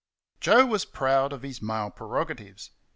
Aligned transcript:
Joe 0.39 0.65
was 0.65 0.83
proud 0.83 1.31
of 1.31 1.43
his 1.43 1.61
male 1.61 1.91
prerogatives. 1.91 2.71